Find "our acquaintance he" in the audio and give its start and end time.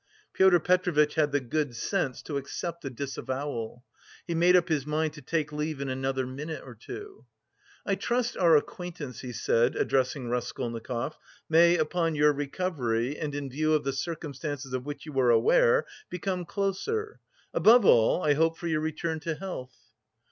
8.35-9.31